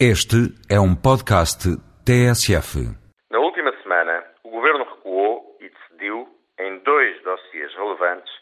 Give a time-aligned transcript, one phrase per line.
[0.00, 1.70] Este é um podcast
[2.02, 2.82] TSF.
[3.30, 6.26] Na última semana, o Governo recuou e decidiu
[6.58, 8.32] em dois dossiês relevantes,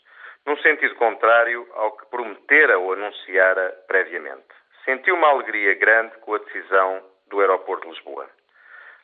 [0.47, 4.49] num sentido contrário ao que prometera ou anunciara previamente.
[4.87, 8.27] Sentiu uma alegria grande com a decisão do aeroporto de Lisboa.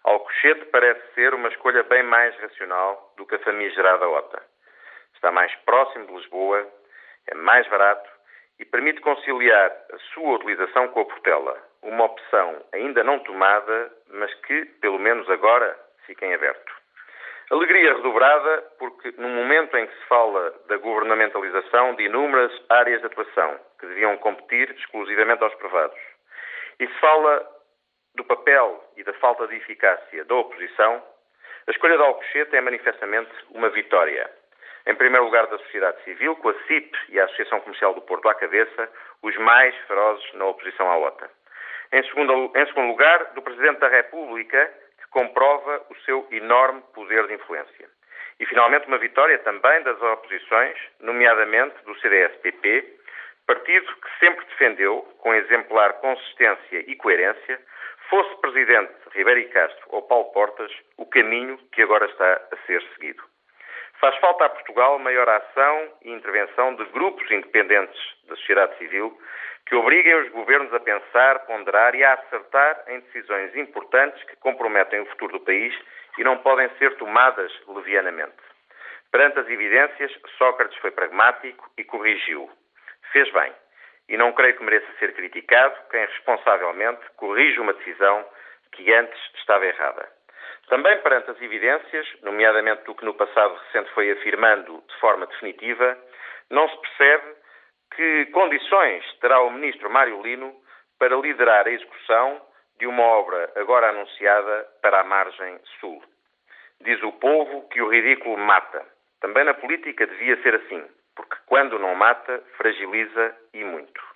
[0.04, 4.42] Alcochete parece ser uma escolha bem mais racional do que a famigerada OTA.
[5.14, 6.66] Está mais próximo de Lisboa,
[7.26, 8.08] é mais barato
[8.58, 14.32] e permite conciliar a sua utilização com a Portela, uma opção ainda não tomada, mas
[14.42, 16.78] que, pelo menos agora, fica em aberto.
[17.50, 23.06] Alegria redobrada porque, no momento em que se fala da governamentalização de inúmeras áreas de
[23.06, 25.98] atuação que deviam competir exclusivamente aos privados,
[26.78, 27.48] e se fala
[28.14, 31.02] do papel e da falta de eficácia da oposição,
[31.66, 34.30] a escolha de Alcochete é manifestamente uma vitória.
[34.86, 38.28] Em primeiro lugar, da sociedade civil, com a CIP e a Associação Comercial do Porto
[38.28, 38.90] à cabeça,
[39.22, 41.30] os mais ferozes na oposição à OTA.
[41.92, 44.70] Em segundo, em segundo lugar, do Presidente da República,
[45.00, 47.88] que comprova o seu enorme poder de influência.
[48.38, 52.98] E, finalmente, uma vitória também das oposições, nomeadamente do CDS-PP,
[53.46, 57.58] partido que sempre defendeu, com exemplar consistência e coerência,
[58.10, 63.22] fosse Presidente Ribeiro Castro ou Paulo Portas, o caminho que agora está a ser seguido.
[64.00, 69.18] Faz falta a Portugal maior ação e intervenção de grupos independentes da sociedade civil
[69.66, 75.00] que obriguem os governos a pensar, ponderar e a acertar em decisões importantes que comprometem
[75.00, 75.74] o futuro do país
[76.16, 78.36] e não podem ser tomadas levianamente.
[79.10, 82.48] Perante as evidências, Sócrates foi pragmático e corrigiu.
[83.12, 83.52] Fez bem.
[84.08, 88.24] E não creio que mereça ser criticado quem responsavelmente corrige uma decisão
[88.72, 90.17] que antes estava errada.
[90.68, 95.98] Também perante as evidências, nomeadamente do que no passado recente foi afirmando de forma definitiva,
[96.50, 97.36] não se percebe
[97.96, 100.54] que condições terá o ministro Mário Lino
[100.98, 102.40] para liderar a execução
[102.78, 106.02] de uma obra agora anunciada para a margem sul.
[106.82, 108.86] Diz o povo que o ridículo mata.
[109.20, 110.84] Também na política devia ser assim,
[111.16, 114.07] porque quando não mata, fragiliza e muito.